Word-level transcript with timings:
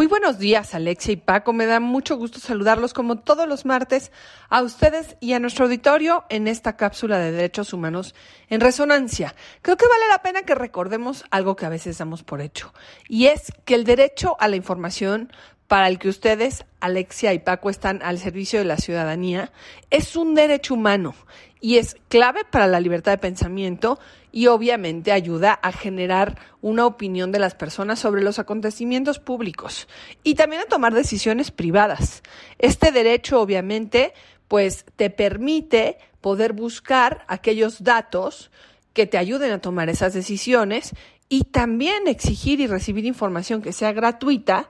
Muy 0.00 0.06
buenos 0.06 0.38
días, 0.38 0.74
Alexia 0.74 1.12
y 1.12 1.16
Paco. 1.16 1.52
Me 1.52 1.66
da 1.66 1.78
mucho 1.78 2.16
gusto 2.16 2.40
saludarlos 2.40 2.94
como 2.94 3.18
todos 3.18 3.46
los 3.46 3.66
martes 3.66 4.12
a 4.48 4.62
ustedes 4.62 5.18
y 5.20 5.34
a 5.34 5.38
nuestro 5.38 5.66
auditorio 5.66 6.24
en 6.30 6.48
esta 6.48 6.78
cápsula 6.78 7.18
de 7.18 7.32
derechos 7.32 7.74
humanos 7.74 8.14
en 8.48 8.62
resonancia. 8.62 9.34
Creo 9.60 9.76
que 9.76 9.86
vale 9.86 10.08
la 10.08 10.22
pena 10.22 10.40
que 10.40 10.54
recordemos 10.54 11.26
algo 11.30 11.54
que 11.54 11.66
a 11.66 11.68
veces 11.68 11.98
damos 11.98 12.22
por 12.22 12.40
hecho, 12.40 12.72
y 13.10 13.26
es 13.26 13.52
que 13.66 13.74
el 13.74 13.84
derecho 13.84 14.38
a 14.40 14.48
la 14.48 14.56
información 14.56 15.30
para 15.70 15.86
el 15.86 16.00
que 16.00 16.08
ustedes, 16.08 16.64
Alexia 16.80 17.32
y 17.32 17.38
Paco, 17.38 17.70
están 17.70 18.02
al 18.02 18.18
servicio 18.18 18.58
de 18.58 18.64
la 18.64 18.76
ciudadanía, 18.76 19.52
es 19.90 20.16
un 20.16 20.34
derecho 20.34 20.74
humano 20.74 21.14
y 21.60 21.76
es 21.76 21.96
clave 22.08 22.40
para 22.42 22.66
la 22.66 22.80
libertad 22.80 23.12
de 23.12 23.18
pensamiento 23.18 24.00
y 24.32 24.48
obviamente 24.48 25.12
ayuda 25.12 25.52
a 25.52 25.70
generar 25.70 26.36
una 26.60 26.86
opinión 26.86 27.30
de 27.30 27.38
las 27.38 27.54
personas 27.54 28.00
sobre 28.00 28.20
los 28.20 28.40
acontecimientos 28.40 29.20
públicos 29.20 29.86
y 30.24 30.34
también 30.34 30.62
a 30.62 30.64
tomar 30.64 30.92
decisiones 30.92 31.52
privadas. 31.52 32.24
Este 32.58 32.90
derecho 32.90 33.40
obviamente 33.40 34.12
pues 34.48 34.84
te 34.96 35.08
permite 35.08 35.98
poder 36.20 36.52
buscar 36.52 37.24
aquellos 37.28 37.84
datos 37.84 38.50
que 38.92 39.06
te 39.06 39.18
ayuden 39.18 39.52
a 39.52 39.60
tomar 39.60 39.88
esas 39.88 40.14
decisiones 40.14 40.96
y 41.28 41.44
también 41.44 42.08
exigir 42.08 42.58
y 42.58 42.66
recibir 42.66 43.06
información 43.06 43.62
que 43.62 43.72
sea 43.72 43.92
gratuita 43.92 44.68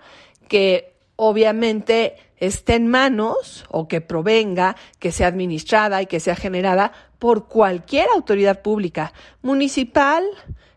que 0.51 0.97
obviamente 1.15 2.17
esté 2.39 2.75
en 2.75 2.89
manos 2.89 3.65
o 3.71 3.87
que 3.87 4.01
provenga, 4.01 4.75
que 4.99 5.13
sea 5.13 5.29
administrada 5.29 6.03
y 6.03 6.07
que 6.07 6.19
sea 6.19 6.35
generada 6.35 6.91
por 7.21 7.47
cualquier 7.47 8.09
autoridad 8.13 8.61
pública, 8.61 9.13
municipal, 9.43 10.25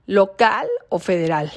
local 0.05 0.67
o 0.90 1.00
federal. 1.00 1.52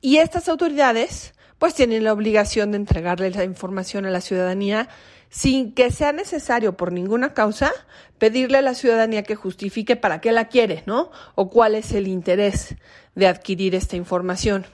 Y 0.00 0.18
estas 0.18 0.48
autoridades 0.48 1.34
pues 1.58 1.74
tienen 1.74 2.04
la 2.04 2.12
obligación 2.12 2.70
de 2.70 2.76
entregarle 2.76 3.30
la 3.30 3.42
información 3.42 4.06
a 4.06 4.10
la 4.10 4.20
ciudadanía 4.20 4.88
sin 5.28 5.72
que 5.72 5.90
sea 5.90 6.12
necesario 6.12 6.76
por 6.76 6.92
ninguna 6.92 7.34
causa 7.34 7.72
pedirle 8.18 8.58
a 8.58 8.62
la 8.62 8.74
ciudadanía 8.74 9.24
que 9.24 9.34
justifique 9.34 9.96
para 9.96 10.20
qué 10.20 10.30
la 10.30 10.46
quiere, 10.46 10.84
¿no? 10.86 11.10
O 11.34 11.50
cuál 11.50 11.74
es 11.74 11.90
el 11.92 12.06
interés 12.06 12.76
de 13.16 13.26
adquirir 13.26 13.74
esta 13.74 13.96
información. 13.96 14.66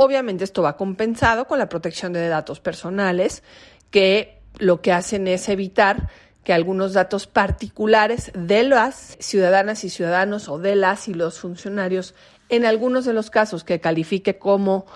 Obviamente 0.00 0.44
esto 0.44 0.62
va 0.62 0.76
compensado 0.76 1.48
con 1.48 1.58
la 1.58 1.68
protección 1.68 2.12
de 2.12 2.28
datos 2.28 2.60
personales, 2.60 3.42
que 3.90 4.38
lo 4.58 4.80
que 4.80 4.92
hacen 4.92 5.26
es 5.26 5.48
evitar 5.48 6.08
que 6.44 6.52
algunos 6.52 6.92
datos 6.92 7.26
particulares 7.26 8.30
de 8.32 8.62
las 8.62 9.16
ciudadanas 9.18 9.82
y 9.82 9.90
ciudadanos 9.90 10.48
o 10.48 10.60
de 10.60 10.76
las 10.76 11.08
y 11.08 11.14
los 11.14 11.40
funcionarios, 11.40 12.14
en 12.48 12.64
algunos 12.64 13.06
de 13.06 13.12
los 13.12 13.28
casos 13.28 13.64
que 13.64 13.80
califique 13.80 14.38
como 14.38 14.86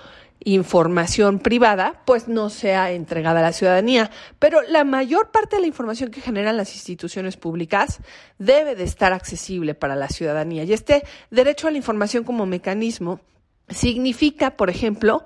información 0.44 1.40
privada, 1.40 2.00
pues 2.06 2.28
no 2.28 2.48
sea 2.48 2.92
entregada 2.92 3.40
a 3.40 3.42
la 3.42 3.52
ciudadanía. 3.52 4.08
Pero 4.38 4.62
la 4.62 4.84
mayor 4.84 5.32
parte 5.32 5.56
de 5.56 5.62
la 5.62 5.68
información 5.68 6.12
que 6.12 6.20
generan 6.20 6.56
las 6.56 6.74
instituciones 6.74 7.36
públicas 7.36 7.98
debe 8.38 8.76
de 8.76 8.84
estar 8.84 9.12
accesible 9.12 9.74
para 9.74 9.96
la 9.96 10.06
ciudadanía. 10.06 10.62
Y 10.62 10.72
este 10.72 11.02
derecho 11.32 11.66
a 11.66 11.72
la 11.72 11.78
información 11.78 12.22
como 12.22 12.46
mecanismo 12.46 13.18
Significa, 13.74 14.56
por 14.56 14.70
ejemplo, 14.70 15.24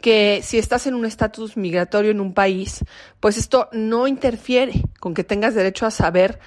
que 0.00 0.40
si 0.42 0.58
estás 0.58 0.86
en 0.86 0.94
un 0.94 1.04
estatus 1.04 1.56
migratorio 1.56 2.10
en 2.10 2.20
un 2.20 2.32
país, 2.32 2.84
pues 3.20 3.36
esto 3.36 3.68
no 3.72 4.06
interfiere 4.06 4.82
con 5.00 5.14
que 5.14 5.24
tengas 5.24 5.54
derecho 5.54 5.86
a 5.86 5.90
saber 5.90 6.38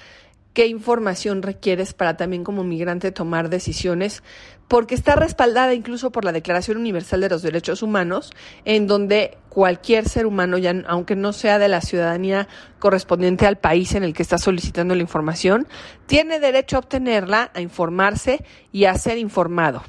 qué 0.52 0.66
información 0.66 1.42
requieres 1.42 1.94
para 1.94 2.16
también 2.16 2.44
como 2.44 2.64
migrante 2.64 3.12
tomar 3.12 3.48
decisiones, 3.48 4.22
porque 4.68 4.94
está 4.94 5.16
respaldada 5.16 5.74
incluso 5.74 6.10
por 6.10 6.24
la 6.24 6.32
Declaración 6.32 6.78
Universal 6.78 7.20
de 7.20 7.28
los 7.28 7.42
Derechos 7.42 7.82
Humanos, 7.82 8.32
en 8.64 8.86
donde 8.86 9.36
cualquier 9.52 10.08
ser 10.08 10.24
humano, 10.24 10.56
ya 10.56 10.74
aunque 10.86 11.14
no 11.14 11.34
sea 11.34 11.58
de 11.58 11.68
la 11.68 11.82
ciudadanía 11.82 12.48
correspondiente 12.78 13.46
al 13.46 13.58
país 13.58 13.94
en 13.94 14.02
el 14.02 14.14
que 14.14 14.22
está 14.22 14.38
solicitando 14.38 14.94
la 14.94 15.02
información, 15.02 15.68
tiene 16.06 16.40
derecho 16.40 16.76
a 16.76 16.78
obtenerla, 16.78 17.50
a 17.54 17.60
informarse 17.60 18.44
y 18.72 18.86
a 18.86 18.94
ser 18.94 19.18
informado. 19.18 19.82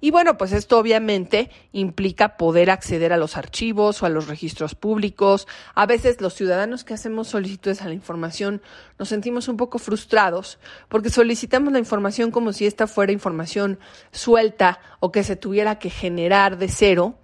Y 0.00 0.12
bueno, 0.12 0.38
pues 0.38 0.52
esto 0.52 0.78
obviamente 0.78 1.50
implica 1.72 2.36
poder 2.36 2.70
acceder 2.70 3.12
a 3.12 3.16
los 3.16 3.36
archivos 3.36 4.02
o 4.02 4.06
a 4.06 4.08
los 4.08 4.28
registros 4.28 4.74
públicos. 4.74 5.46
A 5.74 5.86
veces 5.86 6.20
los 6.20 6.34
ciudadanos 6.34 6.84
que 6.84 6.94
hacemos 6.94 7.28
solicitudes 7.28 7.82
a 7.82 7.88
la 7.88 7.94
información 7.94 8.62
nos 8.98 9.08
sentimos 9.08 9.48
un 9.48 9.56
poco 9.56 9.78
frustrados 9.78 10.58
porque 10.88 11.10
solicitamos 11.10 11.72
la 11.72 11.80
información 11.80 12.30
como 12.30 12.52
si 12.52 12.66
esta 12.66 12.86
fuera 12.86 13.12
información 13.12 13.78
suelta 14.18 14.80
o 15.00 15.12
que 15.12 15.22
se 15.22 15.36
tuviera 15.36 15.78
que 15.78 15.90
generar 15.90 16.58
de 16.58 16.68
cero 16.68 17.14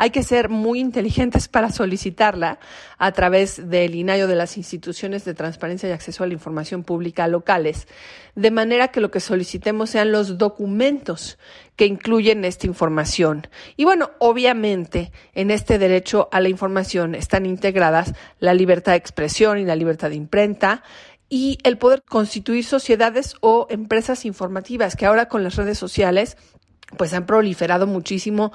hay 0.00 0.08
que 0.08 0.22
ser 0.22 0.48
muy 0.48 0.80
inteligentes 0.80 1.46
para 1.46 1.70
solicitarla 1.70 2.58
a 2.96 3.12
través 3.12 3.68
del 3.68 3.94
INAIO 3.94 4.28
de 4.28 4.34
las 4.34 4.56
instituciones 4.56 5.26
de 5.26 5.34
transparencia 5.34 5.90
y 5.90 5.92
acceso 5.92 6.24
a 6.24 6.26
la 6.26 6.32
información 6.32 6.84
pública 6.84 7.28
locales, 7.28 7.86
de 8.34 8.50
manera 8.50 8.88
que 8.88 9.02
lo 9.02 9.10
que 9.10 9.20
solicitemos 9.20 9.90
sean 9.90 10.10
los 10.10 10.38
documentos 10.38 11.38
que 11.76 11.84
incluyen 11.84 12.46
esta 12.46 12.66
información. 12.66 13.46
Y 13.76 13.84
bueno, 13.84 14.12
obviamente 14.20 15.12
en 15.34 15.50
este 15.50 15.78
derecho 15.78 16.30
a 16.32 16.40
la 16.40 16.48
información 16.48 17.14
están 17.14 17.44
integradas 17.44 18.14
la 18.38 18.54
libertad 18.54 18.92
de 18.92 18.98
expresión 18.98 19.58
y 19.58 19.66
la 19.66 19.76
libertad 19.76 20.08
de 20.08 20.16
imprenta, 20.16 20.82
y 21.30 21.58
el 21.62 21.78
poder 21.78 22.02
constituir 22.02 22.64
sociedades 22.64 23.36
o 23.40 23.68
empresas 23.70 24.26
informativas 24.26 24.96
que 24.96 25.06
ahora 25.06 25.28
con 25.28 25.44
las 25.44 25.56
redes 25.56 25.78
sociales 25.78 26.36
pues 26.96 27.14
han 27.14 27.24
proliferado 27.24 27.86
muchísimo. 27.86 28.52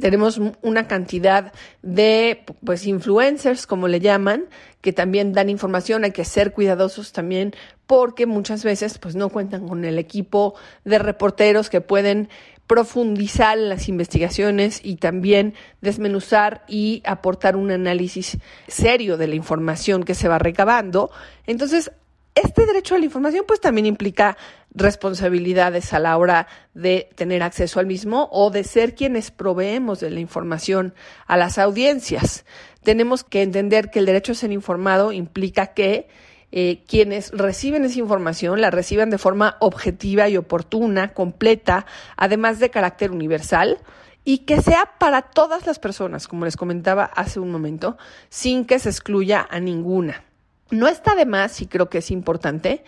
Tenemos 0.00 0.40
una 0.62 0.88
cantidad 0.88 1.52
de 1.82 2.42
pues 2.64 2.86
influencers, 2.86 3.66
como 3.66 3.88
le 3.88 4.00
llaman, 4.00 4.46
que 4.80 4.94
también 4.94 5.34
dan 5.34 5.50
información. 5.50 6.02
Hay 6.02 6.12
que 6.12 6.24
ser 6.24 6.52
cuidadosos 6.52 7.12
también 7.12 7.54
porque 7.86 8.24
muchas 8.24 8.64
veces 8.64 8.98
pues 8.98 9.14
no 9.14 9.28
cuentan 9.28 9.68
con 9.68 9.84
el 9.84 9.98
equipo 9.98 10.54
de 10.84 10.98
reporteros 10.98 11.68
que 11.68 11.82
pueden 11.82 12.30
profundizar 12.66 13.58
en 13.58 13.68
las 13.68 13.90
investigaciones 13.90 14.80
y 14.82 14.96
también 14.96 15.52
desmenuzar 15.82 16.64
y 16.66 17.02
aportar 17.04 17.56
un 17.56 17.70
análisis 17.70 18.38
serio 18.66 19.18
de 19.18 19.28
la 19.28 19.34
información 19.34 20.04
que 20.04 20.14
se 20.14 20.28
va 20.28 20.38
recabando. 20.38 21.10
Entonces, 21.46 21.92
este 22.34 22.66
derecho 22.66 22.94
a 22.94 22.98
la 22.98 23.04
información 23.04 23.44
pues 23.46 23.60
también 23.60 23.86
implica 23.86 24.36
responsabilidades 24.74 25.92
a 25.92 26.00
la 26.00 26.16
hora 26.16 26.48
de 26.74 27.08
tener 27.14 27.42
acceso 27.42 27.78
al 27.78 27.86
mismo 27.86 28.28
o 28.32 28.50
de 28.50 28.64
ser 28.64 28.94
quienes 28.94 29.30
proveemos 29.30 30.00
de 30.00 30.10
la 30.10 30.20
información 30.20 30.94
a 31.26 31.36
las 31.36 31.58
audiencias. 31.58 32.44
Tenemos 32.82 33.22
que 33.22 33.42
entender 33.42 33.90
que 33.90 34.00
el 34.00 34.06
derecho 34.06 34.32
a 34.32 34.34
ser 34.34 34.50
informado 34.50 35.12
implica 35.12 35.68
que 35.68 36.08
eh, 36.50 36.82
quienes 36.86 37.30
reciben 37.30 37.84
esa 37.84 37.98
información 37.98 38.60
la 38.60 38.70
reciban 38.70 39.10
de 39.10 39.18
forma 39.18 39.56
objetiva 39.60 40.28
y 40.28 40.36
oportuna, 40.36 41.12
completa, 41.12 41.86
además 42.16 42.58
de 42.58 42.70
carácter 42.70 43.12
universal 43.12 43.78
y 44.24 44.38
que 44.38 44.60
sea 44.60 44.92
para 44.98 45.22
todas 45.22 45.66
las 45.66 45.78
personas, 45.78 46.26
como 46.26 46.44
les 46.44 46.56
comentaba 46.56 47.04
hace 47.04 47.40
un 47.40 47.50
momento, 47.50 47.96
sin 48.28 48.64
que 48.64 48.78
se 48.78 48.88
excluya 48.88 49.46
a 49.48 49.60
ninguna. 49.60 50.23
No 50.70 50.88
está 50.88 51.14
de 51.14 51.26
más, 51.26 51.60
y 51.60 51.66
creo 51.66 51.88
que 51.88 51.98
es 51.98 52.10
importante, 52.10 52.84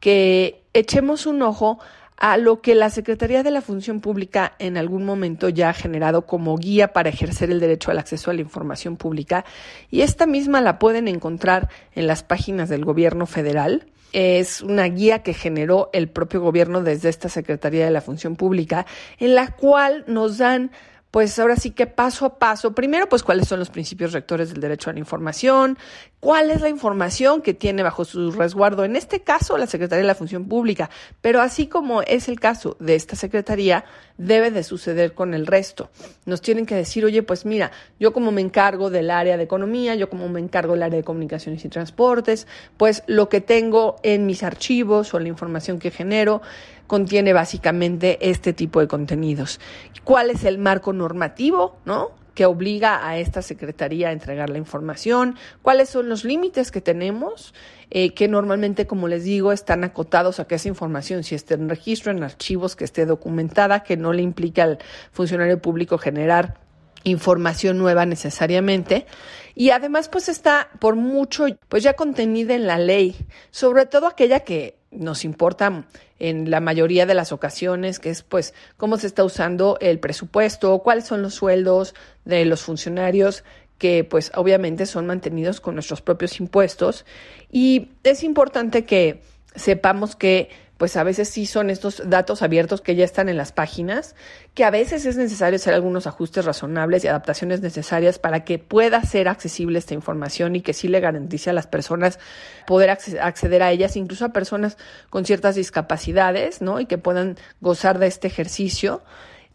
que 0.00 0.62
echemos 0.72 1.26
un 1.26 1.42
ojo 1.42 1.78
a 2.18 2.36
lo 2.36 2.60
que 2.60 2.74
la 2.74 2.90
Secretaría 2.90 3.42
de 3.42 3.50
la 3.50 3.62
Función 3.62 4.00
Pública 4.00 4.54
en 4.58 4.76
algún 4.76 5.04
momento 5.04 5.48
ya 5.48 5.70
ha 5.70 5.74
generado 5.74 6.26
como 6.26 6.56
guía 6.56 6.92
para 6.92 7.10
ejercer 7.10 7.50
el 7.50 7.60
derecho 7.60 7.90
al 7.90 7.98
acceso 7.98 8.30
a 8.30 8.34
la 8.34 8.40
información 8.40 8.96
pública 8.96 9.44
y 9.88 10.00
esta 10.00 10.26
misma 10.26 10.60
la 10.60 10.80
pueden 10.80 11.06
encontrar 11.06 11.68
en 11.94 12.08
las 12.08 12.24
páginas 12.24 12.68
del 12.68 12.84
gobierno 12.84 13.26
federal. 13.26 13.86
Es 14.12 14.62
una 14.62 14.84
guía 14.84 15.22
que 15.22 15.34
generó 15.34 15.90
el 15.92 16.08
propio 16.08 16.40
gobierno 16.40 16.82
desde 16.82 17.08
esta 17.08 17.28
Secretaría 17.28 17.84
de 17.84 17.92
la 17.92 18.00
Función 18.00 18.34
Pública 18.34 18.84
en 19.18 19.34
la 19.34 19.54
cual 19.54 20.04
nos 20.08 20.38
dan 20.38 20.72
pues 21.10 21.38
ahora 21.38 21.56
sí 21.56 21.70
que 21.70 21.86
paso 21.86 22.26
a 22.26 22.38
paso, 22.38 22.74
primero 22.74 23.08
pues 23.08 23.22
cuáles 23.22 23.48
son 23.48 23.58
los 23.58 23.70
principios 23.70 24.12
rectores 24.12 24.50
del 24.50 24.60
derecho 24.60 24.90
a 24.90 24.92
la 24.92 24.98
información, 24.98 25.78
cuál 26.20 26.50
es 26.50 26.60
la 26.60 26.68
información 26.68 27.42
que 27.42 27.54
tiene 27.54 27.82
bajo 27.82 28.04
su 28.04 28.30
resguardo, 28.32 28.84
en 28.84 28.96
este 28.96 29.20
caso 29.20 29.56
la 29.56 29.66
Secretaría 29.66 30.02
de 30.02 30.06
la 30.06 30.14
Función 30.14 30.48
Pública, 30.48 30.90
pero 31.20 31.40
así 31.40 31.66
como 31.66 32.02
es 32.02 32.28
el 32.28 32.38
caso 32.40 32.76
de 32.80 32.94
esta 32.94 33.16
Secretaría, 33.16 33.84
debe 34.18 34.50
de 34.50 34.64
suceder 34.64 35.14
con 35.14 35.32
el 35.32 35.46
resto. 35.46 35.90
Nos 36.26 36.42
tienen 36.42 36.66
que 36.66 36.74
decir, 36.74 37.04
oye, 37.04 37.22
pues 37.22 37.46
mira, 37.46 37.70
yo 38.00 38.12
como 38.12 38.32
me 38.32 38.40
encargo 38.40 38.90
del 38.90 39.10
área 39.10 39.36
de 39.36 39.44
economía, 39.44 39.94
yo 39.94 40.10
como 40.10 40.28
me 40.28 40.40
encargo 40.40 40.74
del 40.74 40.82
área 40.82 40.98
de 40.98 41.04
comunicaciones 41.04 41.64
y 41.64 41.68
transportes, 41.68 42.46
pues 42.76 43.04
lo 43.06 43.28
que 43.28 43.40
tengo 43.40 43.96
en 44.02 44.26
mis 44.26 44.42
archivos 44.42 45.14
o 45.14 45.20
la 45.20 45.28
información 45.28 45.78
que 45.78 45.90
genero 45.90 46.42
contiene 46.88 47.32
básicamente 47.32 48.18
este 48.28 48.52
tipo 48.52 48.80
de 48.80 48.88
contenidos. 48.88 49.60
¿Cuál 50.02 50.30
es 50.30 50.42
el 50.42 50.58
marco 50.58 50.92
normativo, 50.92 51.78
no? 51.84 52.18
que 52.34 52.46
obliga 52.46 53.04
a 53.04 53.18
esta 53.18 53.42
Secretaría 53.42 54.10
a 54.10 54.12
entregar 54.12 54.48
la 54.48 54.58
información, 54.58 55.34
cuáles 55.60 55.88
son 55.88 56.08
los 56.08 56.24
límites 56.24 56.70
que 56.70 56.80
tenemos, 56.80 57.52
eh, 57.90 58.14
que 58.14 58.28
normalmente, 58.28 58.86
como 58.86 59.08
les 59.08 59.24
digo, 59.24 59.50
están 59.50 59.82
acotados 59.82 60.38
a 60.38 60.46
que 60.46 60.54
esa 60.54 60.68
información, 60.68 61.24
si 61.24 61.34
esté 61.34 61.54
en 61.54 61.68
registro, 61.68 62.12
en 62.12 62.22
archivos, 62.22 62.76
que 62.76 62.84
esté 62.84 63.06
documentada, 63.06 63.82
que 63.82 63.96
no 63.96 64.12
le 64.12 64.22
implica 64.22 64.62
al 64.62 64.78
funcionario 65.10 65.60
público 65.60 65.98
generar 65.98 66.60
información 67.02 67.78
nueva 67.78 68.06
necesariamente 68.06 69.06
y 69.54 69.70
además 69.70 70.08
pues 70.08 70.28
está 70.28 70.68
por 70.78 70.96
mucho 70.96 71.46
pues 71.68 71.82
ya 71.82 71.94
contenida 71.94 72.54
en 72.54 72.66
la 72.66 72.78
ley, 72.78 73.16
sobre 73.50 73.86
todo 73.86 74.06
aquella 74.06 74.40
que 74.40 74.78
nos 74.90 75.24
importa 75.24 75.86
en 76.18 76.50
la 76.50 76.60
mayoría 76.60 77.06
de 77.06 77.14
las 77.14 77.32
ocasiones, 77.32 77.98
que 77.98 78.10
es 78.10 78.22
pues 78.22 78.54
cómo 78.76 78.96
se 78.96 79.06
está 79.06 79.24
usando 79.24 79.78
el 79.80 79.98
presupuesto, 80.00 80.78
cuáles 80.80 81.06
son 81.06 81.22
los 81.22 81.34
sueldos 81.34 81.94
de 82.24 82.44
los 82.44 82.62
funcionarios 82.62 83.44
que 83.78 84.04
pues 84.04 84.32
obviamente 84.34 84.86
son 84.86 85.06
mantenidos 85.06 85.60
con 85.60 85.74
nuestros 85.74 86.02
propios 86.02 86.40
impuestos. 86.40 87.06
Y 87.50 87.92
es 88.02 88.24
importante 88.24 88.84
que 88.84 89.22
sepamos 89.54 90.16
que 90.16 90.50
pues 90.78 90.96
a 90.96 91.02
veces 91.02 91.28
sí 91.28 91.44
son 91.44 91.70
estos 91.70 92.02
datos 92.08 92.40
abiertos 92.40 92.80
que 92.80 92.94
ya 92.94 93.04
están 93.04 93.28
en 93.28 93.36
las 93.36 93.50
páginas, 93.50 94.14
que 94.54 94.64
a 94.64 94.70
veces 94.70 95.04
es 95.06 95.16
necesario 95.16 95.56
hacer 95.56 95.74
algunos 95.74 96.06
ajustes 96.06 96.44
razonables 96.44 97.04
y 97.04 97.08
adaptaciones 97.08 97.60
necesarias 97.60 98.20
para 98.20 98.44
que 98.44 98.60
pueda 98.60 99.02
ser 99.02 99.28
accesible 99.28 99.80
esta 99.80 99.94
información 99.94 100.54
y 100.54 100.62
que 100.62 100.72
sí 100.72 100.86
le 100.86 101.00
garantice 101.00 101.50
a 101.50 101.52
las 101.52 101.66
personas 101.66 102.20
poder 102.64 102.90
acceder 102.90 103.62
a 103.62 103.72
ellas, 103.72 103.96
incluso 103.96 104.24
a 104.24 104.32
personas 104.32 104.78
con 105.10 105.24
ciertas 105.24 105.56
discapacidades, 105.56 106.62
¿no? 106.62 106.78
Y 106.78 106.86
que 106.86 106.96
puedan 106.96 107.36
gozar 107.60 107.98
de 107.98 108.06
este 108.06 108.28
ejercicio 108.28 109.02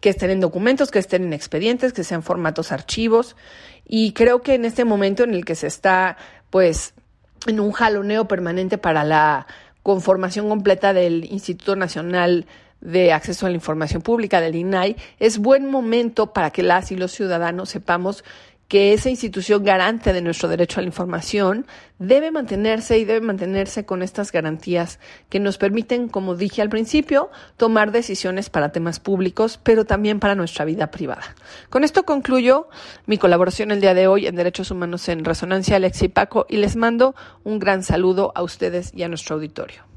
que 0.02 0.10
estén 0.10 0.30
en 0.30 0.42
documentos, 0.42 0.92
que 0.92 1.00
estén 1.00 1.24
en 1.24 1.31
expedientes, 1.31 1.94
que 1.94 2.04
sean 2.04 2.22
formatos 2.22 2.74
archivos. 2.74 3.38
Y 3.86 4.12
creo 4.12 4.42
que 4.42 4.56
en 4.56 4.66
este 4.66 4.84
momento 4.84 5.24
en 5.24 5.34
el 5.34 5.46
que 5.46 5.56
se 5.56 5.68
está, 5.68 6.18
pues, 6.50 6.94
en 7.48 7.62
un 7.62 7.72
jaloneo 7.72 8.28
permanente 8.28 8.78
para 8.78 9.06
la 9.06 9.48
conformación 9.84 10.50
completa 10.50 10.94
del 10.94 11.26
Instituto 11.26 11.76
Nacional 11.76 12.46
de 12.82 13.14
Acceso 13.14 13.46
a 13.46 13.50
la 13.50 13.56
Información 13.56 14.02
Pública, 14.02 14.42
del 14.42 14.56
INAI, 14.56 14.96
es 15.20 15.38
buen 15.38 15.70
momento 15.70 16.34
para 16.34 16.52
que 16.52 16.64
las 16.64 16.92
y 16.92 16.98
los 16.98 17.12
ciudadanos 17.12 17.70
sepamos 17.70 18.24
que 18.68 18.94
esa 18.94 19.10
institución 19.10 19.63
garante 19.63 20.13
de 20.13 20.21
nuestro 20.21 20.50
derecho 20.50 20.80
a 20.80 20.83
la 20.83 20.88
información 20.88 21.68
debe 22.00 22.31
mantenerse 22.31 22.98
y 22.98 23.06
debe 23.06 23.21
mantenerse 23.21 23.86
con 23.86 24.01
estas 24.01 24.31
garantías 24.31 25.00
que 25.30 25.39
nos 25.39 25.57
permiten, 25.57 26.10
como 26.10 26.36
dije 26.36 26.62
al 26.62 26.69
principio, 26.69 27.30
tomar 27.57 27.92
decisiones 27.92 28.50
para 28.50 28.71
temas 28.71 29.00
públicos, 29.00 29.60
pero 29.62 29.86
también 29.86 30.19
para 30.19 30.36
nuestra 30.36 30.65
vida 30.65 30.92
privada. 30.92 31.36
Con 31.69 31.83
esto 31.83 32.04
concluyo 32.04 32.68
mi 33.06 33.18
colaboración 33.18 33.71
el 33.71 33.81
día 33.81 33.94
de 33.94 34.07
hoy 34.07 34.27
en 34.27 34.36
Derechos 34.36 34.71
Humanos 34.71 35.07
en 35.07 35.24
Resonancia, 35.24 35.75
Alex 35.75 36.01
y 36.04 36.07
Paco, 36.10 36.45
y 36.50 36.57
les 36.57 36.75
mando 36.75 37.15
un 37.44 37.60
gran 37.60 37.83
saludo 37.83 38.31
a 38.36 38.44
ustedes 38.44 38.92
y 38.95 39.04
a 39.04 39.07
nuestro 39.07 39.36
auditorio. 39.36 39.93